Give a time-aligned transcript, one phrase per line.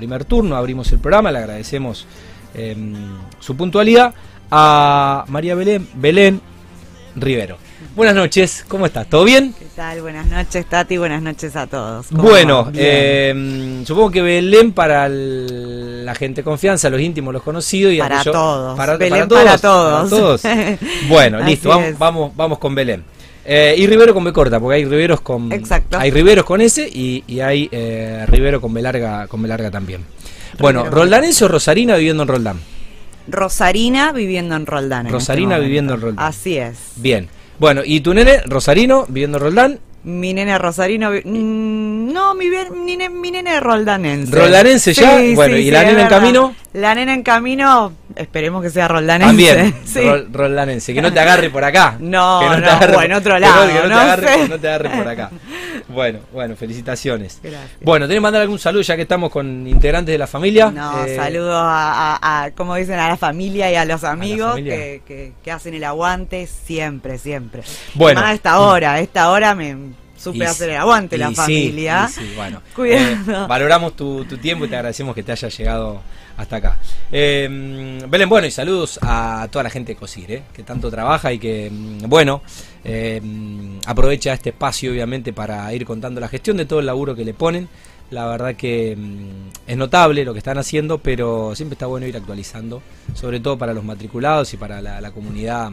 [0.00, 2.06] primer turno, abrimos el programa, le agradecemos
[2.54, 2.94] em,
[3.38, 4.14] su puntualidad,
[4.50, 6.40] a María Belén, Belén
[7.16, 7.58] Rivero.
[7.94, 9.06] Buenas noches, ¿cómo estás?
[9.08, 9.54] ¿Todo bien?
[9.58, 10.00] ¿Qué tal?
[10.00, 12.06] Buenas noches, Tati, buenas noches a todos.
[12.12, 17.98] Bueno, em, supongo que Belén para la gente de confianza, los íntimos, los conocidos y
[17.98, 18.78] para, todos.
[18.78, 20.40] Para, Belén para todos.
[21.10, 23.04] bueno, listo, vamos, vamos, vamos con Belén.
[23.44, 25.52] Eh, y Rivero con B corta, porque hay Riveros con.
[25.52, 25.98] Exacto.
[25.98, 30.04] Hay Riveros con S y, hay eh, Rivero con B larga, con B larga también.
[30.58, 32.60] Bueno, ¿Roldanense o Rosarina viviendo en Roldán?
[33.28, 35.08] Rosarina viviendo en Roldán.
[35.08, 36.24] Rosarina este viviendo en Roldán.
[36.24, 36.76] Así es.
[36.96, 37.28] Bien.
[37.58, 39.80] Bueno, ¿y tu nene, Rosarino, viviendo en Roldán?
[40.02, 41.10] Mi nene Rosarino.
[41.10, 44.34] Mm, no, mi, mi, mi nene roldanense.
[44.34, 45.18] ¿Roldanense ya?
[45.34, 46.54] bueno, ¿y la nena en camino?
[46.72, 49.26] La nena en camino, esperemos que sea roldanense.
[49.26, 50.00] También, sí.
[50.32, 51.96] roldanense, que no te agarre por acá.
[52.00, 53.66] No, no, no en otro lado.
[53.66, 55.30] Que no, te agarre, no te agarre por acá.
[55.90, 57.40] Bueno, bueno, felicitaciones.
[57.42, 57.70] Gracias.
[57.80, 60.70] Bueno, ¿tenés que mandar algún saludo ya que estamos con integrantes de la familia?
[60.70, 65.32] No, eh, saludos a, a, como dicen, a la familia y a los amigos que,
[65.42, 67.62] que, hacen el aguante siempre, siempre.
[67.94, 68.20] Bueno.
[68.20, 69.76] a esta hora, a esta hora me
[70.16, 72.08] supe hacer el aguante la familia.
[72.08, 72.62] Sí, bueno.
[72.74, 73.44] Cuidado.
[73.44, 76.02] Eh, valoramos tu, tu tiempo y te agradecemos que te haya llegado
[76.40, 76.78] hasta acá.
[77.12, 81.32] Eh, Belén, bueno, y saludos a toda la gente de COSIR, eh, que tanto trabaja
[81.32, 82.42] y que, mm, bueno,
[82.84, 83.20] eh,
[83.86, 87.34] aprovecha este espacio, obviamente, para ir contando la gestión de todo el laburo que le
[87.34, 87.68] ponen.
[88.10, 92.16] La verdad que mm, es notable lo que están haciendo, pero siempre está bueno ir
[92.16, 92.82] actualizando,
[93.14, 95.72] sobre todo para los matriculados y para la, comunidad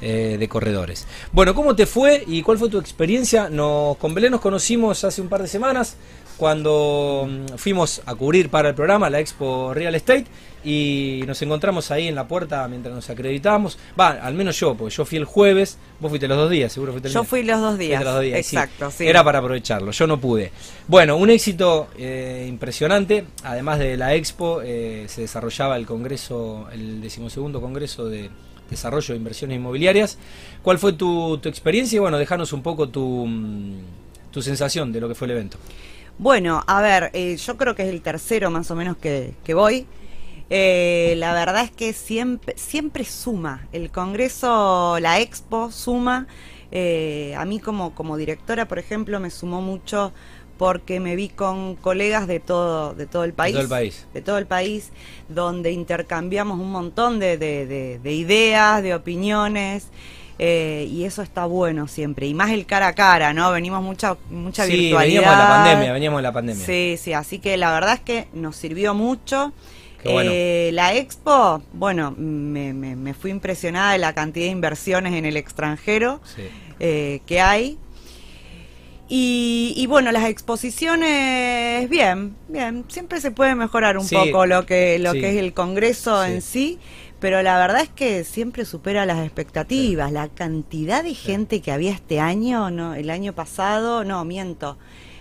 [0.00, 1.08] de corredores.
[1.32, 3.50] Bueno, ¿cómo te fue y cuál fue tu experiencia?
[3.50, 5.96] Nos, con Belén nos conocimos hace un par de semanas,
[6.38, 10.26] cuando mm, fuimos a cubrir para el programa la Expo Real Estate
[10.64, 13.78] y nos encontramos ahí en la puerta mientras nos acreditábamos.
[13.98, 16.92] Va, al menos yo, porque yo fui el jueves, vos fuiste los dos días, seguro
[16.92, 18.02] fuiste el Yo fui los dos días.
[18.02, 19.06] Exacto, sí.
[19.06, 20.52] Era para aprovecharlo, yo no pude.
[20.86, 23.24] Bueno, un éxito eh, impresionante.
[23.42, 28.30] Además de la Expo, eh, se desarrollaba el congreso, el decimosegundo congreso de
[28.70, 30.18] desarrollo de inversiones inmobiliarias.
[30.62, 31.96] ¿Cuál fue tu, tu experiencia?
[31.96, 33.80] Y bueno, dejanos un poco tu, mm,
[34.30, 35.58] tu sensación de lo que fue el evento.
[36.18, 39.86] Bueno, a ver, eh, yo creo que es el tercero más o menos que, voy.
[40.50, 43.68] Eh, la verdad es que siempre, siempre suma.
[43.72, 46.26] El Congreso, la Expo suma.
[46.72, 50.12] Eh, a mí como, como directora, por ejemplo, me sumó mucho
[50.58, 53.54] porque me vi con colegas de todo, de todo el país.
[53.54, 54.06] De todo el país.
[54.12, 54.90] De todo el país,
[55.28, 59.86] donde intercambiamos un montón de, de, de ideas, de opiniones.
[60.40, 63.50] Eh, y eso está bueno siempre, y más el cara a cara, ¿no?
[63.50, 65.22] Venimos mucha, mucha sí, virtualidad.
[65.22, 66.64] veníamos de la pandemia, veníamos de la pandemia.
[66.64, 69.52] Sí, sí, así que la verdad es que nos sirvió mucho.
[70.04, 75.36] Eh, la expo, bueno, me, me, fui impresionada de la cantidad de inversiones en el
[75.36, 76.20] extranjero
[76.78, 77.78] eh, que hay.
[79.10, 85.14] Y, bueno, las exposiciones, bien, bien, siempre se puede mejorar un poco lo que lo
[85.14, 86.78] que es el congreso en sí,
[87.20, 90.12] pero la verdad es que siempre supera las expectativas.
[90.12, 94.76] La cantidad de gente que había este año, no, el año pasado, no, miento.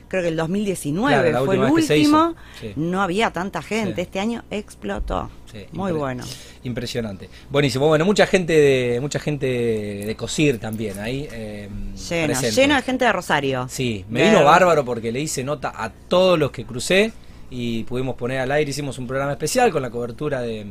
[0.07, 2.35] Creo que el 2019 fue el último.
[2.75, 4.01] No había tanta gente.
[4.01, 5.29] Este año explotó.
[5.73, 6.23] Muy bueno.
[6.63, 7.29] Impresionante.
[7.49, 7.87] Buenísimo.
[7.87, 11.27] Bueno, mucha gente de mucha gente de COSIR también ahí.
[11.31, 11.69] Eh,
[12.09, 13.67] lleno, lleno de gente de Rosario.
[13.69, 17.11] Sí, me vino bárbaro porque le hice nota a todos los que crucé
[17.49, 18.69] y pudimos poner al aire.
[18.69, 20.67] Hicimos un programa especial con la cobertura de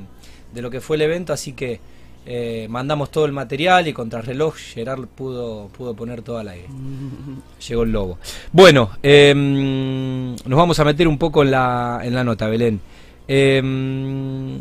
[0.53, 1.81] de lo que fue el evento, así que
[2.25, 6.67] eh, mandamos todo el material y contra reloj Gerard pudo, pudo poner todo al aire.
[7.69, 8.19] Llegó el lobo.
[8.53, 12.81] Bueno, em, nos vamos a meter un poco en la, en la nota, Belén.
[13.29, 14.61] Eh,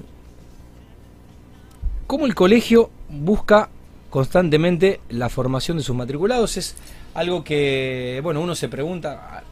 [2.07, 3.69] ¿Cómo el colegio busca
[4.11, 6.55] constantemente la formación de sus matriculados?
[6.55, 6.75] Es
[7.15, 9.43] algo que, bueno, uno se pregunta,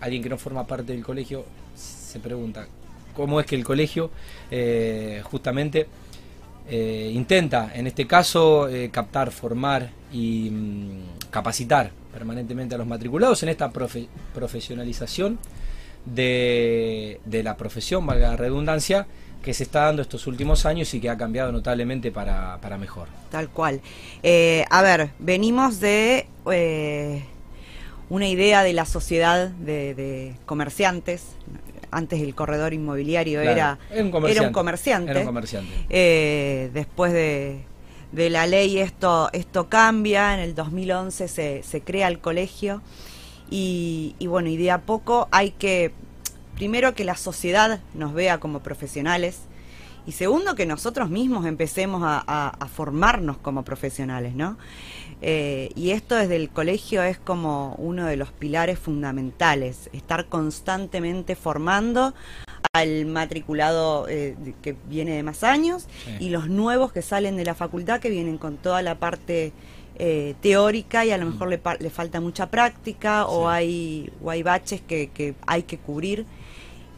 [0.00, 2.66] alguien que no forma parte del colegio se pregunta,
[3.14, 4.10] cómo es que el colegio
[4.50, 5.86] eh, justamente
[6.68, 13.42] eh, intenta, en este caso, eh, captar, formar y mm, capacitar permanentemente a los matriculados
[13.42, 15.38] en esta profesionalización
[16.04, 19.06] de, la profesión, valga la redundancia,
[19.42, 23.08] que se está dando estos últimos años y que ha cambiado notablemente para, mejor.
[23.30, 23.80] Tal cual.
[24.22, 26.26] a ver, venimos de
[28.10, 31.34] una idea de la sociedad de comerciantes,
[31.94, 35.10] antes el corredor inmobiliario era, un comerciante.
[35.10, 35.72] Era un comerciante.
[35.88, 37.64] Eh, después de,
[38.12, 42.82] la ley esto, esto cambia, en el 2011 se, se crea el colegio
[43.48, 45.92] y, bueno, y de a poco hay que,
[46.56, 49.42] primero que la sociedad nos vea como profesionales
[50.06, 54.58] Y segundo, que nosotros mismos empecemos a, formarnos como profesionales, ¿no?
[55.22, 61.34] Eh, y esto desde el colegio es como uno de los pilares fundamentales, estar constantemente
[61.36, 62.14] formando
[62.72, 65.86] al matriculado eh, que viene de más años
[66.18, 69.52] y los nuevos que salen de la facultad que vienen con toda la parte
[69.96, 71.82] eh, teórica y a lo mejor mm.
[71.82, 76.26] le, falta mucha práctica o, hay, o hay baches que, que hay que cubrir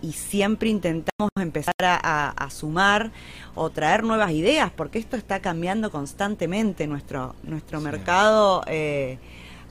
[0.02, 3.10] y siempre intentamos empezar a, sumar
[3.54, 8.62] o traer nuevas ideas, porque esto está cambiando constantemente nuestro, nuestro mercado.
[8.66, 9.19] Eh,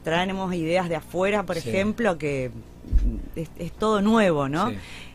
[0.03, 2.51] traemos ideas de afuera, por ejemplo, que
[3.35, 4.71] es, todo nuevo, ¿no?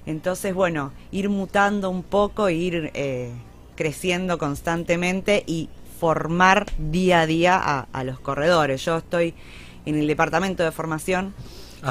[0.07, 3.31] Entonces, bueno, ir mutando un poco, ir eh,
[3.77, 5.69] creciendo constantemente y
[6.01, 8.85] formar día a día a, a los corredores.
[8.85, 9.35] Yo estoy
[9.85, 11.35] en el departamento de formación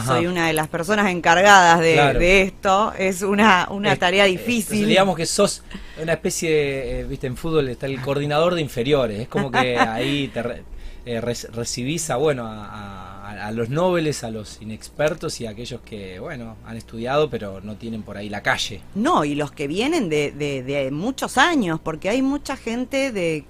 [0.06, 2.94] soy una de las personas encargadas de, esto.
[2.98, 4.88] Es una, una tarea difícil.
[4.88, 5.64] digamos que sos
[6.02, 9.20] una especie, de, eh, viste, en fútbol está el coordinador de inferiores.
[9.20, 10.64] Es como que ahí te
[11.06, 16.20] eh, recibís a, bueno, a, a, los nobles, a los inexpertos y a aquellos que,
[16.20, 18.82] bueno, han estudiado pero no tienen por ahí la calle.
[18.96, 23.46] No, y los que vienen de, de, de muchos años, porque hay mucha gente de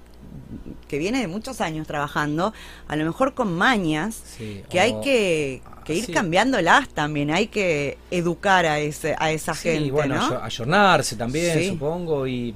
[0.88, 2.52] que viene de muchos años trabajando,
[2.88, 4.22] a lo mejor con mañas,
[4.68, 5.62] que hay que,
[5.94, 9.86] ir cambiándolas también, hay que educar a, ese, a esa gente.
[9.86, 12.54] Y bueno, ayornarse también, supongo, y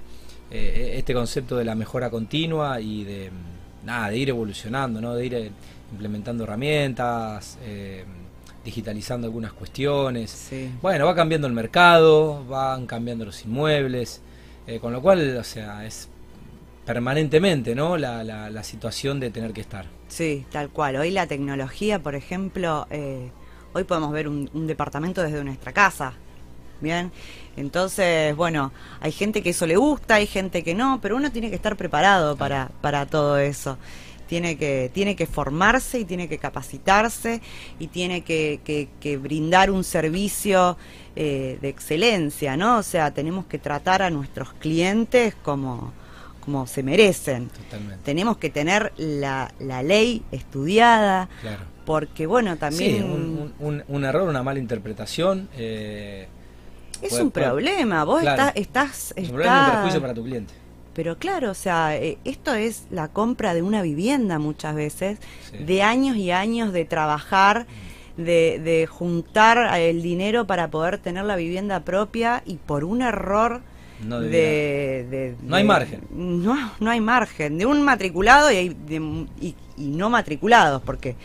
[0.51, 3.31] eh, este concepto de la mejora continua y de,
[3.85, 5.15] nada, de ir evolucionando, ¿no?
[5.15, 5.51] de ir eh,
[5.93, 7.59] implementando herramientas.
[7.65, 8.05] Eh,
[8.65, 10.49] digitalizando algunas cuestiones.
[10.81, 14.23] Bueno, va cambiando el mercado, van cambiando los inmuebles,
[14.81, 16.09] con lo cual, o sea, es
[16.85, 17.97] permanentemente, ¿no?
[17.97, 19.87] La, la, situación de tener que estar.
[20.09, 20.97] Sí, tal cual.
[20.97, 23.31] Hoy la tecnología, por ejemplo, eh,
[23.73, 26.15] hoy podemos ver un, departamento desde nuestra casa.
[26.81, 27.13] Bien,
[27.57, 31.49] entonces, bueno, hay gente que eso le gusta, hay gente que no, pero uno tiene
[31.49, 33.79] que estar preparado para, para todo eso.
[34.27, 37.41] Tiene que, tiene que formarse y tiene que capacitarse
[37.79, 38.61] y tiene que,
[39.01, 40.77] que, brindar un servicio
[41.15, 42.79] eh, de excelencia, ¿no?
[42.79, 45.93] O sea, tenemos que tratar a nuestros clientes como,
[46.45, 47.51] como se merecen.
[48.05, 51.29] Tenemos que tener la, la ley estudiada,
[51.85, 53.53] porque bueno, también...
[53.59, 55.49] un, error, una mala interpretación.
[55.57, 56.29] Eh,
[57.03, 58.53] es un problema, vos estás...
[58.55, 60.55] estás es un problema perjuicio para tu cliente.
[60.95, 65.19] Pero claro, o sea, eh, esto es la compra de una vivienda muchas veces,
[65.59, 67.67] de años y años de trabajar,
[68.17, 73.61] de, de juntar el dinero para poder tener la vivienda propia y por un error
[74.03, 76.03] no, de, no hay margen.
[76.11, 77.59] No, no hay margen.
[77.59, 78.77] De un matriculado y,
[79.41, 81.17] y, no matriculados, porque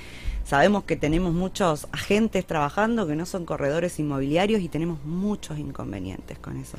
[0.44, 6.38] sabemos que tenemos muchos agentes trabajando que no son corredores inmobiliarios y tenemos muchos inconvenientes
[6.39, 6.77] con eso.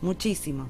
[0.00, 0.68] Muchísimos.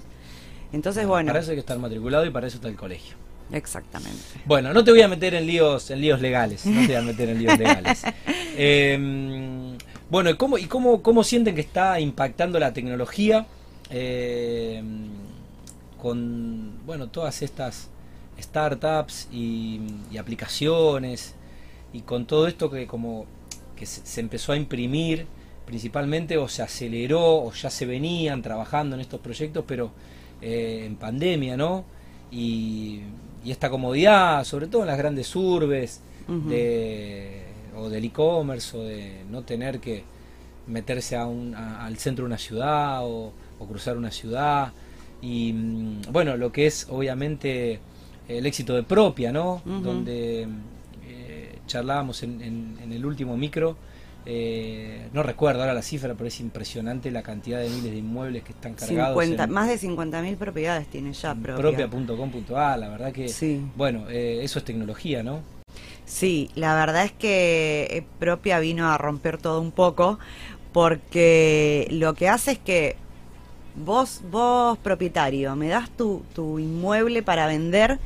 [0.73, 1.29] Entonces, bueno.
[1.29, 3.17] Para eso hay que estar matriculado y para eso está el colegio.
[3.53, 4.23] Exactamente.
[4.47, 6.65] Bueno, no te voy a meter en líos, en líos legales.
[6.65, 8.03] No te voy a meter en líos legales.
[8.55, 9.79] Em,
[10.11, 13.47] bueno, ¿y cómo, y cómo, cómo sienten que está impactando la tecnología?
[13.95, 14.83] Eh,
[16.01, 17.91] con bueno todas estas
[18.41, 19.81] startups y,
[20.19, 21.35] aplicaciones
[21.93, 23.27] y con todo esto que como
[23.77, 25.27] que se, empezó a imprimir
[25.67, 29.93] principalmente o se aceleró o ya se venían trabajando en estos proyectos pero
[30.41, 31.85] eh, en pandemia no
[32.31, 33.03] y,
[33.45, 37.43] esta comodidad sobre todo en las grandes urbes de,
[37.77, 40.05] o del e-commerce o de no tener que
[40.69, 43.33] meterse a un, al centro de una ciudad o,
[43.67, 44.73] cruzar una ciudad.
[45.21, 47.81] Y mm, bueno, lo que es obviamente
[48.29, 49.63] el éxito de propia, ¿no?
[49.65, 50.47] Donde
[51.07, 53.77] eh, charlábamos en, el último micro.
[54.25, 58.45] Eh, no recuerdo ahora la cifra, pero es impresionante la cantidad de miles de inmuebles
[58.45, 59.17] que están cargados.
[59.49, 61.89] más de 50.000 propiedades tiene ya propia.
[61.89, 63.33] Propia.com.a, la verdad que,
[63.77, 65.41] bueno, eh, eso es tecnología, ¿no?
[66.05, 70.21] Sí, la verdad es que propia vino a romper todo un poco,
[70.73, 72.97] porque lo que hace es que
[73.75, 77.99] vos, vos propietario, me das tu, tu inmueble para vender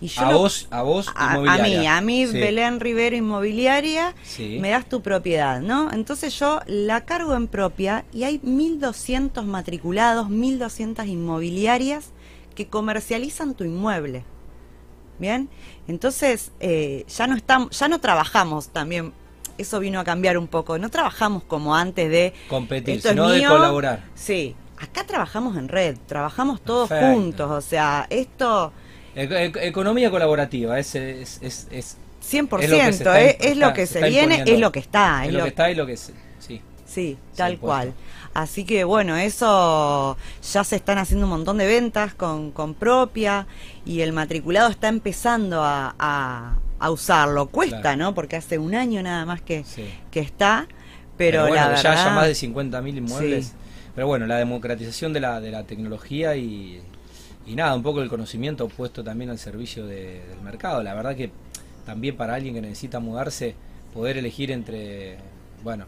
[0.00, 4.70] y yo a vos, a vos, a, a mí, a mí Belén Rivero Inmobiliaria, me
[4.70, 5.90] das tu propiedad, ¿no?
[5.92, 12.10] Entonces yo la cargo en propia y hay 1.200 matriculados, 1.200 inmobiliarias
[12.54, 14.24] que comercializan tu inmueble.
[15.18, 15.48] Bien,
[15.88, 19.12] entonces eh, ya no estamos, ya no trabajamos también
[19.58, 20.78] eso vino a cambiar un poco.
[20.78, 24.04] No trabajamos como antes de competir, sino de colaborar.
[24.14, 28.72] Sí, acá trabajamos en red, trabajamos todos juntos, o sea, esto...
[29.14, 30.94] economía colaborativa, es...
[30.94, 31.96] es, es,
[32.28, 35.24] 100%, es lo que se, es, lo que se viene, es lo que está.
[35.24, 35.96] Es, lo, que está y lo que...
[35.96, 37.94] Sí, sí tal cual.
[38.34, 40.16] Así que bueno, eso
[40.52, 43.46] ya se están haciendo un montón de ventas con, con propia
[43.84, 45.94] y el matriculado está empezando a,
[46.78, 47.46] a, usarlo.
[47.46, 48.14] Cuesta, ¿no?
[48.14, 49.64] Porque hace un año nada más que,
[50.10, 50.68] que está,
[51.18, 53.54] pero, bueno, la ya, ya más de 50.000 inmuebles.
[53.94, 56.80] Pero bueno, la democratización de la, de la tecnología y,
[57.46, 60.82] y nada, un poco el conocimiento puesto también al servicio del mercado.
[60.82, 61.30] La verdad que
[61.84, 63.54] también para alguien que necesita mudarse,
[63.92, 65.16] poder elegir entre,
[65.64, 65.86] bueno,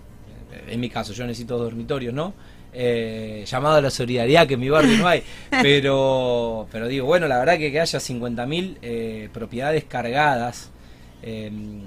[0.66, 2.32] en mi caso yo necesito dormitorios, ¿no?
[2.72, 5.22] Eh, llamado a la solidaridad, que en mi barrio no hay,
[5.62, 10.70] pero, pero digo, bueno, la verdad que, que haya 50.000 eh, propiedades cargadas
[11.22, 11.82] em,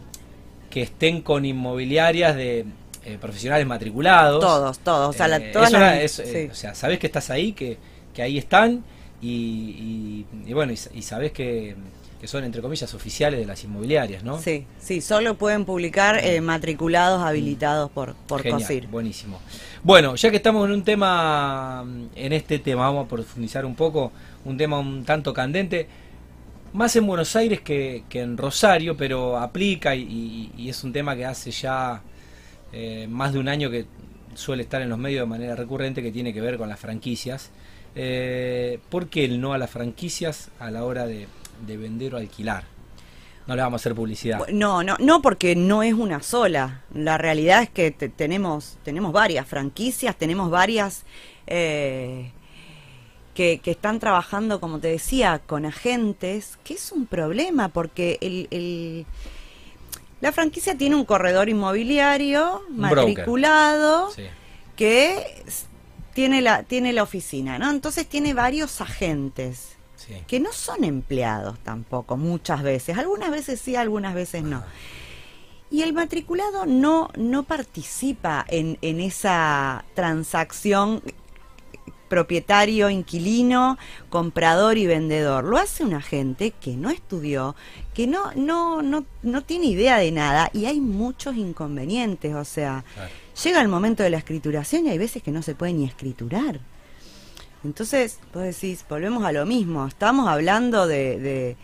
[0.70, 2.66] que estén con inmobiliarias de
[3.05, 4.39] eh, profesionales matriculados.
[4.39, 5.10] Todos, todos.
[5.10, 5.39] O sea,
[6.51, 7.77] o sea, sabes que estás ahí, que,
[8.13, 8.83] que ahí están
[9.25, 11.75] y, bueno, y, sabes que,
[12.25, 14.39] son, entre comillas, oficiales de las inmobiliarias, ¿no?
[14.41, 19.39] Sí, sí, solo pueden publicar eh, matriculados habilitados por, por Genial, Buenísimo.
[19.81, 24.12] Bueno, ya que estamos en un tema, en este tema, vamos a profundizar un poco,
[24.45, 25.88] un tema un tanto candente,
[26.74, 31.51] más en Buenos Aires que, en Rosario, pero aplica y, es un tema que hace
[31.51, 32.01] ya
[32.74, 33.86] eh, más de un año que
[34.36, 37.51] suele estar en los medios de manera recurrente, que tiene que ver con las franquicias.
[37.96, 41.27] Eh, ¿Por qué el no a las franquicias a la hora de,
[41.68, 42.63] vender o alquilar?
[43.46, 44.48] No le vamos a hacer publicidad.
[44.48, 46.82] No, no, no, porque no es una sola.
[46.94, 51.03] La realidad es que tenemos, tenemos varias franquicias, tenemos varias
[51.46, 52.32] eh,
[53.34, 59.06] que, están trabajando, como te decía, con agentes, que es un problema porque el,
[60.24, 64.10] la franquicia tiene un corredor inmobiliario matriculado
[64.77, 65.44] que
[66.13, 67.70] tiene la, tiene la oficina, ¿no?
[67.70, 69.75] Entonces tiene varios agentes.
[70.25, 72.98] que no son empleados tampoco, muchas veces.
[72.98, 74.63] Algunas veces sí, algunas veces no.
[75.70, 81.03] Y el matriculado no, no participa en, en esa transacción
[82.13, 83.79] propietario, inquilino,
[84.10, 85.46] comprador y vendedor.
[85.46, 87.55] Lo hace un agente que no estudió,
[87.96, 92.36] que no, no, no, no tiene idea de nada y hay muchos inconvenientes.
[92.36, 92.86] O sea,
[93.43, 96.60] llega el momento de la escrituración y hay veces que no se puede ni escriturar.
[97.63, 101.58] Entonces, vos decís, volvemos a lo mismo, estamos hablando de,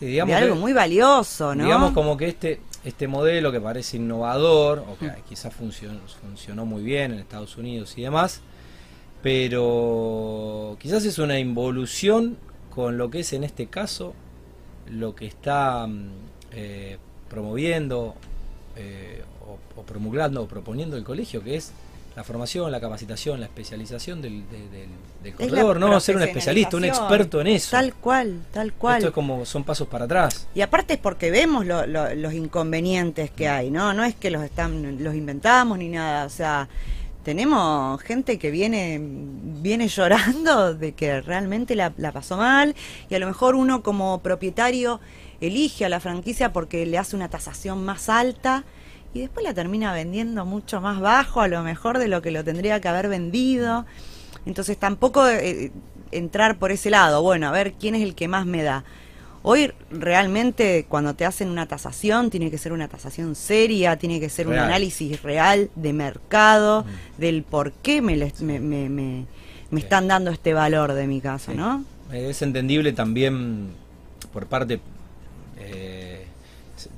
[0.00, 1.64] de, algo muy valioso, ¿no?
[1.64, 6.84] Digamos como que este, este modelo que parece innovador, o que quizás funcionó, funcionó muy
[6.84, 8.42] bien en Estados Unidos y demás,
[9.22, 12.36] pero quizás es una involución
[12.74, 14.14] con lo que es en este caso
[14.90, 16.10] lo que está mm,
[16.52, 18.14] eh, promoviendo
[18.76, 19.22] eh,
[19.76, 21.72] o, promulgando o proponiendo el colegio, que es
[22.14, 24.44] la formación, la capacitación, la especialización del,
[25.22, 27.72] del, corredor, no ser un especialista, un experto en eso.
[27.72, 28.98] Tal cual, tal cual.
[28.98, 30.48] Esto es como son pasos para atrás.
[30.54, 33.92] Y aparte es porque vemos los inconvenientes que hay, ¿no?
[33.92, 36.68] No es que los están los inventamos ni nada, o sea,
[37.26, 42.76] tenemos gente que viene viene llorando de que realmente la, pasó mal
[43.10, 45.00] y a lo mejor uno como propietario
[45.40, 48.62] elige a la franquicia porque le hace una tasación más alta
[49.12, 52.44] y después la termina vendiendo mucho más bajo a lo mejor de lo que lo
[52.44, 53.86] tendría que haber vendido.
[54.44, 55.72] Entonces tampoco eh,
[56.12, 58.84] entrar por ese lado, bueno, a ver quién es el que más me da.
[59.48, 64.28] Hoy realmente cuando te hacen una tasación tiene que ser una tasación seria, tiene que
[64.28, 67.20] ser un análisis real de mercado, mm.
[67.20, 68.88] del por qué me, me, me,
[69.70, 71.84] me, están dando este valor de mi casa, ¿no?
[72.12, 73.68] Es entendible también
[74.32, 74.80] por parte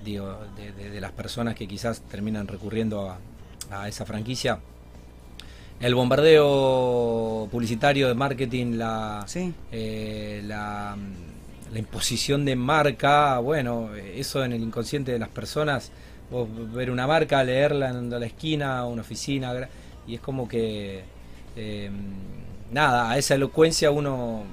[0.04, 3.16] digo, de, las personas que quizás terminan recurriendo
[3.70, 4.58] a, esa franquicia.
[5.80, 9.26] El bombardeo publicitario de marketing, la,
[9.70, 10.96] eh, la,
[11.72, 15.90] la, imposición de marca, bueno, eso en el inconsciente de las personas,
[16.30, 19.68] vos ver una marca, leerla en la esquina, una oficina,
[20.06, 21.02] y es como que,
[21.56, 21.90] eh,
[22.70, 24.44] nada, a esa elocuencia uno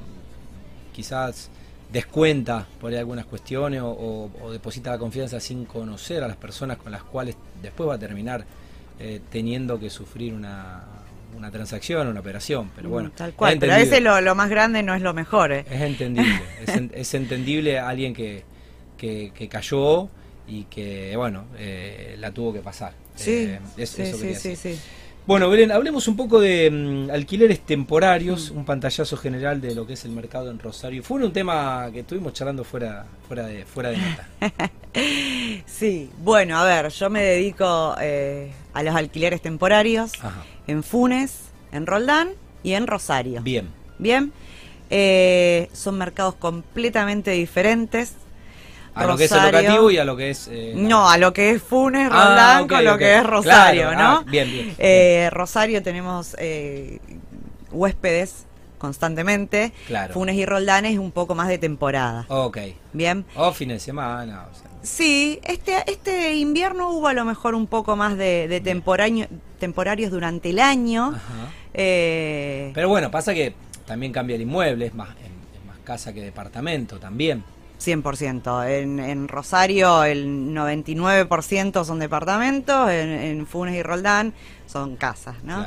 [0.93, 1.50] quizás
[1.91, 6.91] descuenta por ahí algunas cuestiones o, deposita la confianza sin conocer a las personas con
[6.91, 8.45] las cuales después va a terminar
[9.00, 10.84] eh, teniendo que sufrir una,
[11.36, 13.12] una transacción, una operación, pero bueno.
[13.15, 15.51] Tal cual, pero a veces lo, más grande no es lo mejor.
[15.51, 15.65] ¿eh?
[15.70, 16.42] Es entendible,
[16.94, 18.44] es, entendible a alguien que,
[18.98, 20.10] que, cayó
[20.48, 22.94] y que, bueno, eh, la tuvo que pasar.
[23.15, 24.80] Sí, sí, sí, sí.
[25.27, 28.58] Bueno, Belén, hablemos un poco de mm, alquileres temporarios, mm.
[28.58, 31.01] un pantallazo general de lo que es el mercado en Rosario.
[31.01, 34.27] Fue un tema que estuvimos charlando fuera, fuera de, fuera de nota.
[35.65, 40.12] sí, bueno, a ver, yo me dedico eh, a los alquileres temporarios
[40.67, 41.39] en Funes,
[41.72, 42.29] en Roldán
[42.62, 43.41] y en Rosario.
[43.41, 43.70] Bien.
[43.98, 44.34] Bien.
[44.89, 48.15] Eh, son mercados completamente diferentes.
[48.94, 50.50] A lo que es educativo y a lo que es...
[50.51, 54.17] Eh, no, a lo que es Funes, ah, Roldán, con lo que es Rosario, ¿no?
[54.17, 57.00] Ah, bien, bien, eh, Rosario tenemos eh,
[57.72, 58.46] huéspedes
[58.77, 59.72] constantemente.
[59.88, 60.13] Claro.
[60.13, 62.25] Funes y Roldán es un poco más de temporada.
[62.27, 62.58] Ok.
[62.91, 63.25] Bien.
[63.36, 64.48] O fines de semana.
[64.86, 70.51] Sí, este, este invierno hubo a lo mejor un poco más de, de temporarios durante
[70.51, 71.13] el año.
[71.15, 71.51] Ajá.
[71.74, 73.54] Pero bueno, pasa que
[73.86, 77.44] también cambia el inmueble, es más, es más casa que departamento también.
[77.80, 78.68] 100%.
[78.70, 84.34] En, en Rosario el 99% son departamentos, en, Funes y Roldán
[84.65, 85.65] son casas, ¿no?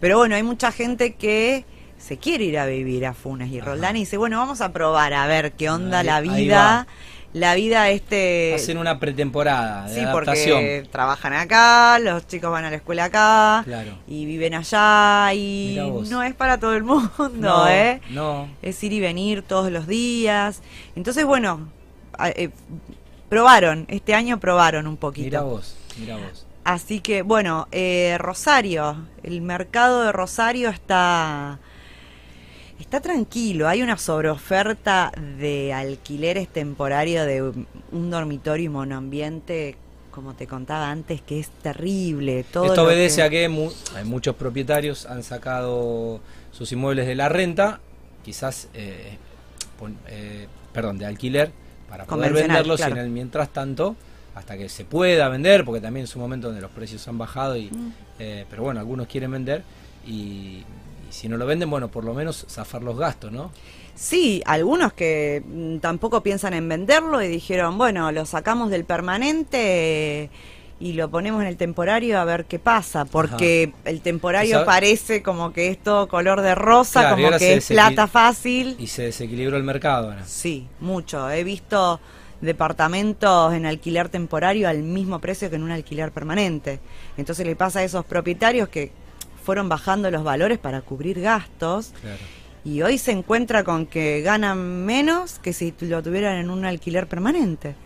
[0.00, 1.64] Pero bueno, hay mucha gente que
[1.98, 5.14] se quiere ir a vivir a Funes y Roldán y dice, bueno, vamos a probar
[5.14, 6.86] a ver qué onda la vida
[7.32, 12.70] la vida este hacen una pretemporada de sí porque trabajan acá los chicos van a
[12.70, 13.64] la escuela acá
[14.06, 15.78] y viven allá y
[16.08, 18.48] no es para todo el mundo no, eh no.
[18.62, 20.62] Es ir y venir todos los días.
[20.94, 21.68] Entonces bueno
[22.24, 22.50] eh,
[23.28, 25.26] probaron este año probaron un poquito.
[25.26, 26.46] Mira vos mira vos.
[26.64, 31.58] Así que bueno eh, Rosario el mercado de Rosario está
[32.80, 39.76] Está tranquilo, hay una sobreoferta de alquileres temporarios de un dormitorio y monoambiente,
[40.10, 42.44] como te contaba antes, que es terrible.
[42.44, 46.20] Todo Esto obedece a que hay muchos propietarios han sacado
[46.52, 47.80] sus inmuebles de la renta,
[48.24, 49.16] quizás, eh,
[50.08, 51.52] eh, perdón, de alquiler,
[51.88, 53.96] para poder venderlos en el mientras tanto
[54.34, 57.56] hasta que se pueda vender, porque también es un momento donde los precios han bajado,
[57.56, 57.92] y, mm.
[58.18, 59.62] eh, pero bueno, algunos quieren vender
[60.06, 60.64] y y
[61.16, 63.50] si no lo venden, bueno, por lo menos zafar los gastos, ¿no?
[63.94, 70.30] Sí, algunos que mm, tampoco piensan en venderlo y dijeron, bueno, lo sacamos del permanente
[70.78, 75.54] y lo ponemos en el temporario a ver qué pasa, porque el temporario parece como
[75.54, 78.76] que es todo color de rosa, como que es plata fácil.
[78.78, 80.26] Y se desequilibró el mercado ahora.
[80.26, 81.30] Sí, mucho.
[81.30, 81.98] He visto
[82.42, 86.78] departamentos en alquiler temporario al mismo precio que en un alquiler permanente.
[87.16, 88.92] Entonces le pasa a esos propietarios que
[89.46, 91.92] fueron bajando los valores para cubrir gastos.
[92.64, 97.06] Y hoy se encuentra con que ganan menos que si lo tuvieran en un alquiler
[97.06, 97.76] permanente.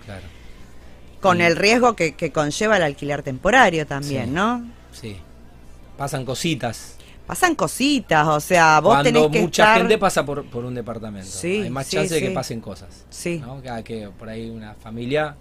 [1.20, 4.64] Con el riesgo que, conlleva el alquiler temporario también, ¿no?
[4.90, 5.18] Sí.
[5.98, 6.96] Pasan cositas.
[7.26, 11.30] Pasan cositas, o sea, vos tenés que mucha gente pasa por, por un departamento.
[11.44, 13.04] Hay más chance de que pasen cosas.
[13.10, 13.42] Sí.
[13.84, 15.36] que por ahí una familia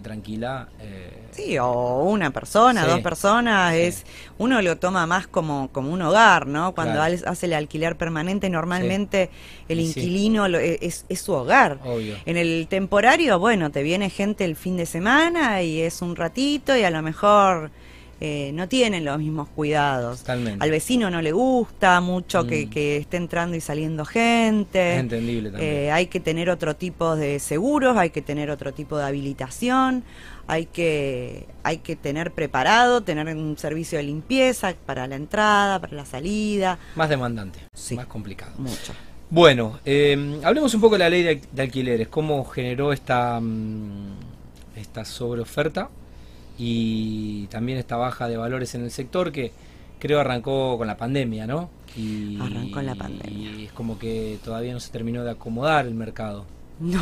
[0.00, 0.68] tranquila.
[0.80, 4.04] Eh, sí, o una persona, dos personas, es
[4.38, 6.74] uno lo toma más como, como un hogar, ¿no?
[6.74, 9.30] Cuando hace el alquiler permanente, normalmente
[9.68, 11.78] el inquilino e, es, es, su hogar.
[12.26, 16.76] En el temporario, bueno, te viene gente el fin de semana y es un ratito
[16.76, 17.70] y a lo mejor
[18.20, 20.28] eh, no tienen los mismos cuidados.
[20.28, 23.00] Al vecino no le gusta mucho que, mm.
[23.00, 24.94] esté entrando y saliendo gente.
[24.94, 25.72] Es entendible también.
[25.72, 30.04] Eh, hay que tener otro tipo de seguros, hay que tener otro tipo de habilitación,
[30.46, 35.94] hay que, hay que tener preparado, tener un servicio de limpieza para la entrada, para
[35.94, 36.78] la salida.
[36.94, 37.60] Más demandante,
[37.94, 38.52] más complicado.
[38.58, 38.92] Mucho.
[39.30, 44.12] Bueno, eh, hablemos un poco de la ley de, alquileres, cómo generó esta, mm,
[44.76, 45.88] esta sobreoferta
[46.58, 49.52] y también esta baja de valores en el sector que
[49.98, 51.70] creo arrancó con la pandemia, ¿no?
[51.96, 53.52] Y, arrancó la pandemia.
[53.52, 56.46] Y es como que todavía no se terminó de acomodar el mercado.
[56.80, 57.00] No,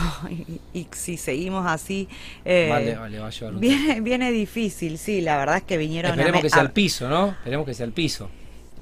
[0.74, 2.06] y, si seguimos así,
[2.44, 5.78] eh, vale, vale, va a llevar un viene, viene difícil, sí, la verdad es que
[5.78, 7.28] vinieron Esperemos que sea el piso, ¿no?
[7.28, 8.28] Esperemos que sea el piso.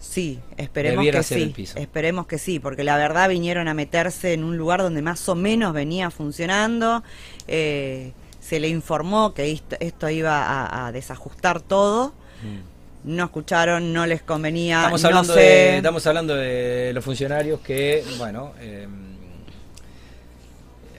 [0.00, 1.54] Sí, esperemos que sí.
[1.76, 5.34] Esperemos que sí, porque la verdad vinieron a meterse en un lugar donde más o
[5.34, 7.04] menos venía funcionando.
[7.46, 12.14] Eh, se le informó que esto, iba a, desajustar todo.
[12.42, 13.12] Mm.
[13.12, 14.80] No escucharon, no les convenía.
[14.80, 18.90] Estamos hablando, de, estamos hablando de los funcionarios que, bueno, em,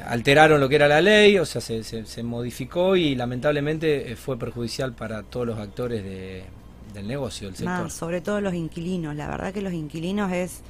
[0.07, 4.39] alteraron lo que era la ley, o sea, se, se, modificó y lamentablemente eh, fue
[4.39, 7.91] perjudicial para todos los actores del negocio, del sector.
[7.91, 9.15] sobre todo los inquilinos.
[9.15, 10.61] La verdad que los inquilinos es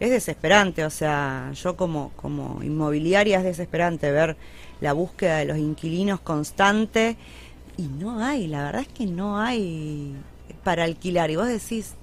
[0.00, 4.36] es desesperante, o sea, yo como, como inmobiliaria es desesperante ver
[4.80, 7.16] la búsqueda de los inquilinos constante
[7.76, 10.14] y no hay, la verdad es que no hay
[10.62, 11.30] para alquilar.
[11.30, 11.94] Y vos decís,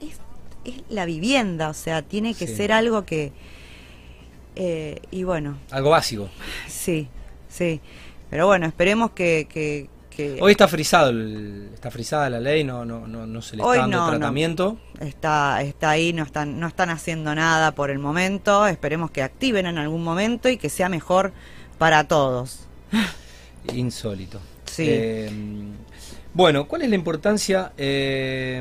[0.00, 0.18] es,
[0.64, 3.32] es la vivienda, o sea, tiene que ser algo que...
[4.56, 5.58] Eh, y bueno.
[5.70, 6.28] Algo básico.
[6.68, 7.08] Sí,
[7.48, 7.80] sí.
[8.30, 9.88] Pero bueno, esperemos que,
[10.40, 11.12] Hoy está frisado,
[11.74, 14.78] está frisada la ley, no, no, no, se le está dando tratamiento.
[15.00, 18.66] Está, está ahí, no están, no están haciendo nada por el momento.
[18.68, 21.32] Esperemos que activen en algún momento y que sea mejor
[21.78, 22.60] para todos.
[23.74, 24.40] Insólito.
[24.66, 24.84] Sí.
[24.88, 25.30] Eh,
[26.32, 28.60] bueno, ¿cuál es la importancia eh,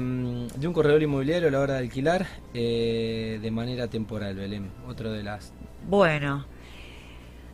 [0.55, 4.69] de un corredor inmobiliario a la hora de alquilar eh, de manera temporal, Belén?
[4.87, 5.51] Otro de las.
[5.87, 6.45] Bueno,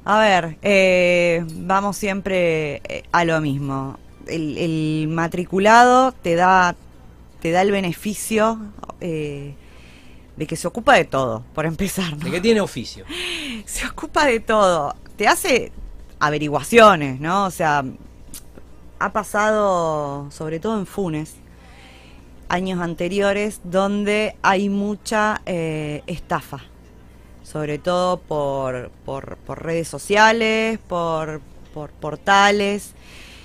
[0.05, 3.97] A ver, eh, vamos siempre eh, a lo mismo.
[4.27, 6.75] El, matriculado te da,
[7.41, 8.59] te da el beneficio
[9.01, 9.55] eh,
[10.39, 12.15] de que se ocupa de todo, por empezar.
[12.17, 13.05] De que tiene oficio.
[13.65, 14.95] Se ocupa de todo.
[15.17, 15.73] Te hace
[16.17, 17.45] averiguaciones, ¿no?
[17.45, 17.83] O sea,
[18.99, 21.35] ha pasado, sobre todo en Funes,
[22.47, 26.61] años anteriores, donde hay mucha estafa
[27.49, 31.41] sobre todo por, por, redes sociales, por,
[31.73, 32.93] por portales.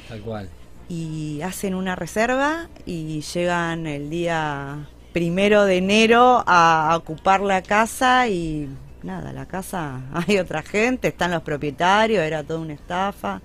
[0.09, 0.51] Tal cual.
[0.91, 8.29] Y hacen una reserva y llegan el día primero de enero a ocupar la casa
[8.29, 8.69] y
[9.05, 13.41] nada, la casa hay otra gente, están los propietarios, era toda una estafa.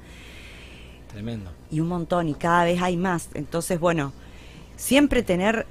[1.10, 1.52] Tremendo.
[1.72, 3.30] Y un montón, y cada vez hay más.
[3.36, 4.14] Entonces, bueno,
[4.76, 5.68] siempre tener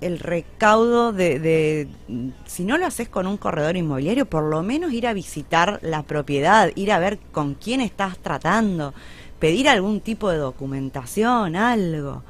[0.00, 1.88] el recaudo de,
[2.46, 6.04] si no lo haces con un corredor inmobiliario, por lo menos ir a visitar la
[6.04, 8.94] propiedad, ir a ver con quién estás tratando,
[9.38, 12.22] pedir algún tipo de documentación, algo.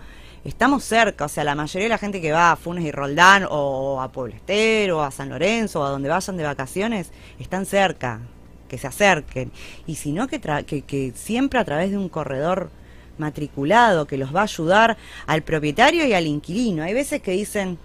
[0.45, 3.47] Estamos cerca, o sea, la mayoría de la gente que va a Funes y Roldán
[3.51, 7.67] o a Pueblo Estero, o a San Lorenzo, o a donde vayan de vacaciones, están
[7.67, 8.21] cerca,
[8.69, 9.51] que se acerquen.
[9.87, 12.71] Y si no, que, que, que siempre a través de un corredor
[13.19, 14.97] matriculado que los va a ayudar
[15.27, 16.83] al propietario y al inquilino.
[16.83, 17.79] Hay veces que dicen,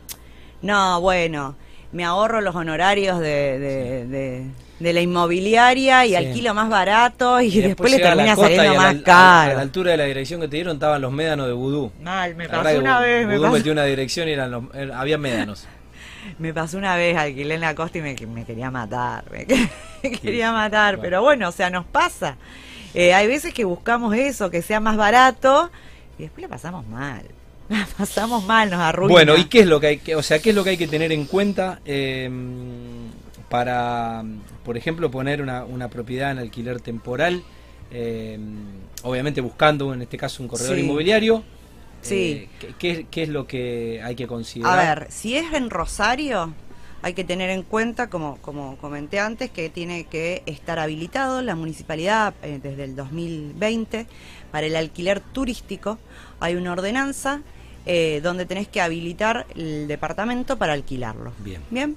[0.62, 1.56] no, bueno,
[1.92, 4.46] me ahorro los honorarios de, de,
[4.80, 9.52] la inmobiliaria y alquilo más barato y, después, le termina saliendo más caro.
[9.52, 11.92] A, la altura de la dirección que te dieron estaban los médanos de vudú.
[12.02, 13.28] Mal, me pasó una vez.
[13.28, 15.68] Vudú metió una dirección y eran los, había médanos.
[16.40, 19.46] me pasó una vez, alquilé en la costa y me, me quería matar, me
[20.22, 22.38] quería matar, pero bueno, o sea, nos pasa.
[22.94, 25.72] Eh, hay veces que buscamos eso, que sea más barato,
[26.18, 27.24] y después la pasamos mal.
[27.70, 29.12] La pasamos mal, nos arruina.
[29.12, 30.78] Bueno, ¿y qué es lo que hay que, o sea, qué es lo que hay
[30.78, 33.03] que tener en cuenta em,
[33.54, 34.24] para,
[34.66, 37.44] por ejemplo, poner una, una propiedad en alquiler temporal?
[37.92, 38.56] Em,
[39.04, 41.44] obviamente buscando, en este caso, un corredor inmobiliario.
[42.02, 42.50] Sí.
[42.60, 44.80] Eh, ¿qué, ¿Qué es lo que hay que considerar?
[44.80, 46.52] A ver, si es en Rosario,
[47.04, 51.56] hay que tener en cuenta, como, como comenté antes, que tiene que estar habilitado la
[51.56, 54.08] municipalidad eh, desde el 2020
[54.52, 56.00] para el alquiler turístico.
[56.39, 57.42] Hay una ordenanza
[57.86, 61.34] eh, donde tenés que habilitar el departamento para alquilarlo.
[61.38, 61.62] Bien.
[61.70, 61.96] Bien.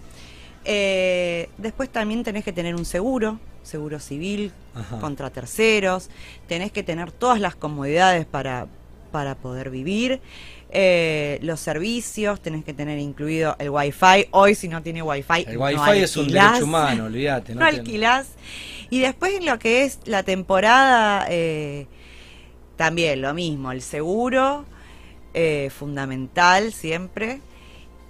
[0.69, 4.53] Eh, después también tenés que tener un seguro, seguro civil,
[5.01, 6.11] contra terceros.
[6.49, 8.67] Tenés que tener todas las comodidades para,
[9.13, 10.21] para poder vivir.
[10.71, 14.27] Eh, los servicios, tenés que tener incluido el wifi.
[14.33, 17.55] Hoy si no tiene wifi, el wifi es un derecho humano, olvídate.
[17.55, 18.27] No, alquilás.
[18.91, 21.87] Y después en lo que es la temporada, eh,
[22.77, 24.65] también lo mismo, el seguro,
[25.35, 27.41] eh, fundamental siempre.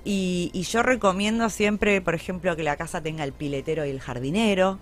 [0.09, 4.79] Y, yo recomiendo siempre, por ejemplo, que la casa tenga el piletero y el jardinero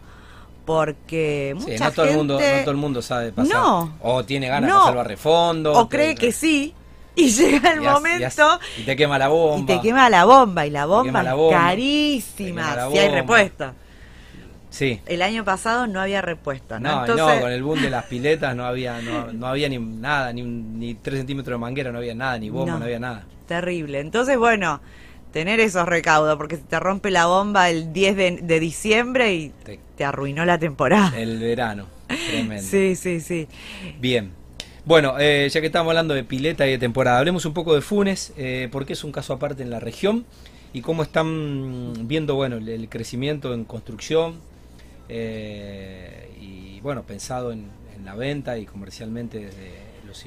[0.67, 3.89] porque mucha no todo el mundo no todo el mundo sabe pasar.
[4.01, 6.75] O tiene ganas de pasar refondo o cree que sí
[7.15, 9.61] y llega el momento y, te quema la bomba.
[9.61, 13.75] y te quema la bomba y la bomba, es carísima si hay repuesta
[14.71, 15.01] sí.
[15.07, 18.57] El año pasado no había repuesta no no, no con el boom de las piletas
[18.57, 22.15] no había no, no había ni nada ni ni 3 centímetros de manguera no había
[22.15, 23.25] nada ni bomba no, había nada.
[23.47, 24.01] Terrible.
[24.01, 24.81] Entonces bueno
[25.35, 28.17] tener esos recaudos porque se te rompe la bomba el 10
[28.47, 31.13] de, diciembre y te, te arruinó la temporada.
[31.19, 32.63] El verano tremendo.
[32.63, 33.49] Sí sí sí.
[34.01, 34.31] Bien.
[34.85, 37.81] Bueno, eh, ya que estamos hablando de pileta y de temporada, hablemos un poco de
[37.81, 40.25] Funes, eh, porque es un caso aparte en la región
[40.73, 44.37] y cómo están viendo bueno el, crecimiento en construcción
[45.09, 49.73] eh, y bueno pensado en, la venta y comercialmente desde,
[50.07, 50.23] los,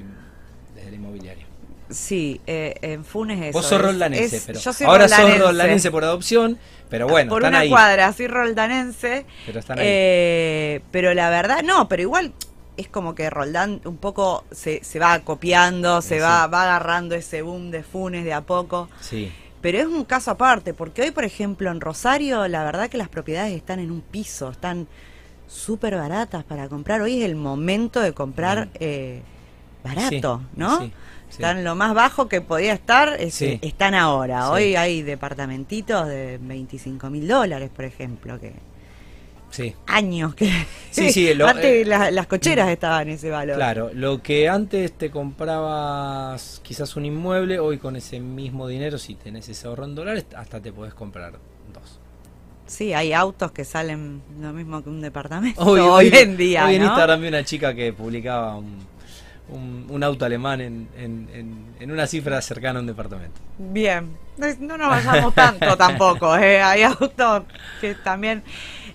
[0.75, 1.45] desde el inmobiliario.
[1.89, 3.53] Sí, en Funes es.
[3.53, 6.57] Vos sos roldanense, pero ahora sos roldanense por adopción,
[6.89, 9.25] pero bueno, por una cuadra, soy roldanense.
[9.45, 10.81] Pero están ahí.
[10.91, 12.33] pero la verdad, no, pero igual
[12.77, 17.41] es como que Roldán un poco se, se va copiando, se va, va agarrando ese
[17.41, 18.87] boom de Funes de a poco.
[19.01, 19.31] Sí.
[19.61, 23.09] Pero es un caso aparte, porque hoy, por ejemplo, en Rosario, la verdad que las
[23.09, 24.87] propiedades están en un piso, están
[25.47, 27.01] súper baratas para comprar.
[27.01, 29.23] Hoy es el momento de comprar eh,
[29.83, 30.89] barato, ¿no?
[31.29, 34.49] Están lo más bajo que podía estar, están ahora.
[34.49, 38.53] Hoy hay departamentitos de 25 mil dólares, por ejemplo, que
[39.87, 40.51] años que
[40.91, 43.55] sí, sí, antes eh, las cocheras estaban en ese valor.
[43.55, 49.15] Claro, lo que antes te comprabas quizás un inmueble, hoy con ese mismo dinero, si
[49.15, 51.33] tenés ese ahorro en dólares, hasta te podés comprar
[51.73, 51.99] dos.
[52.65, 56.65] Sí, hay autos que salen lo mismo que un departamento hoy, en día.
[56.65, 58.77] Hoy en Instagram vi una chica que publicaba un,
[60.03, 63.39] auto alemán en, en, una cifra cercana a un departamento.
[63.57, 64.17] Bien,
[64.59, 66.35] no nos vayamos tanto tampoco.
[66.37, 66.61] ¿eh?
[66.61, 67.43] Hay autos
[67.81, 68.43] que también...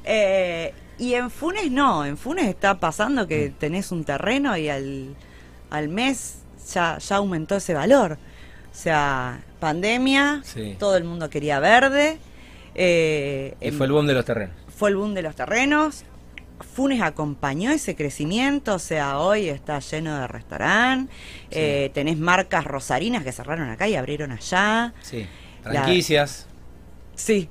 [0.04, 3.52] Eh, Y en Funes no, en Funes está pasando que mm.
[3.58, 5.16] tenés un terreno y al,
[5.70, 8.18] al mes ya, ya aumentó ese valor.
[8.70, 10.42] O sea, pandemia,
[10.78, 12.18] todo el mundo quería verde.
[12.74, 14.54] Eh, y fue el boom de los terrenos.
[14.76, 16.04] Fue el boom de los terrenos.
[16.62, 21.12] Funes acompañó ese crecimiento, o sea, hoy está lleno de restaurante,
[21.50, 24.92] eh, tenés marcas rosarinas que cerraron acá y abrieron allá.
[25.02, 25.26] Sí,
[25.62, 26.46] franquicias.
[27.14, 27.48] Sí.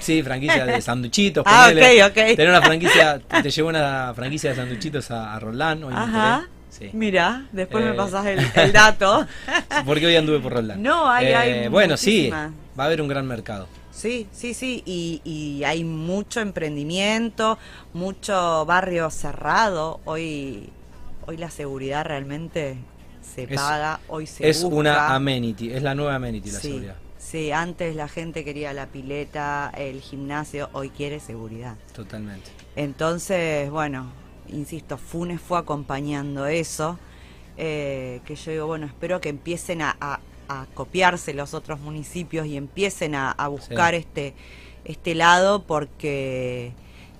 [0.00, 1.44] Sí, franquicia de sanduchitos.
[1.46, 2.14] ah, ok, ok.
[2.14, 5.84] Tener una franquicia, te llevó una franquicia de sanduchitos a, a Roland.
[5.92, 6.48] Ajá.
[6.70, 6.90] Sí.
[6.92, 7.94] Mira, después me eh.
[7.94, 9.26] pasás el, dato.
[9.84, 10.80] Porque hoy anduve por Roland.
[10.80, 13.68] No, hay, eh, Bueno, sí, va a haber un gran mercado.
[13.90, 17.58] Sí, sí, sí, y, y, hay mucho emprendimiento,
[17.92, 20.00] mucho barrio cerrado.
[20.04, 20.70] Hoy,
[21.26, 22.76] hoy la seguridad realmente
[23.22, 26.96] se paga, hoy se Es una amenity, es la nueva amenity la seguridad.
[27.18, 31.76] Sí, antes la gente quería la pileta, el gimnasio, hoy quiere seguridad.
[31.92, 32.50] Totalmente.
[32.76, 34.10] Entonces, bueno,
[34.48, 36.98] insisto, Funes fue acompañando eso,
[37.56, 40.20] eh, que yo digo, bueno, espero que empiecen a,
[40.74, 44.34] copiarse los otros municipios y empiecen a, buscar este,
[44.84, 46.72] este lado porque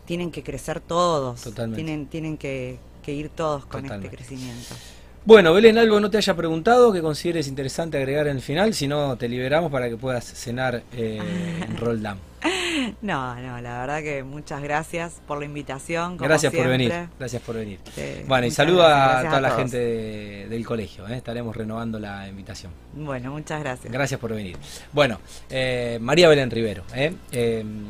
[0.04, 1.42] tienen que crecer todos,
[1.74, 4.74] tienen, tienen que, ir todos con este crecimiento.
[5.22, 8.88] Bueno, Belén, algo no te haya preguntado que consideres interesante agregar en el final, si
[8.88, 11.20] no te liberamos para que puedas cenar eh,
[11.62, 12.18] en Roldán.
[13.02, 16.16] No, no, la verdad que muchas gracias por la invitación.
[16.16, 17.78] gracias por venir, gracias por venir.
[18.26, 21.16] bueno, y saluda a toda la gente del colegio, ¿eh?
[21.16, 22.72] estaremos renovando la invitación.
[22.94, 23.92] Bueno, muchas gracias.
[23.92, 24.56] Gracias por venir.
[24.92, 27.12] Bueno, eh, María Belén Rivero, ¿eh?
[27.32, 27.84] em,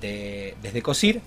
[0.00, 1.20] desde COSIR,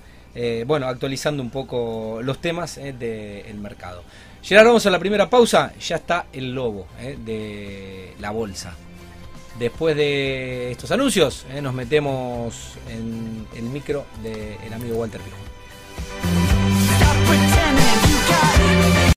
[0.65, 4.03] bueno, actualizando un poco los temas del mercado.
[4.43, 5.73] Gerard, vamos a la primera pausa.
[5.79, 8.75] Ya está el lobo eh, de la bolsa.
[9.59, 15.37] Después de estos anuncios, eh, nos metemos en el micro del amigo Walter Pijo.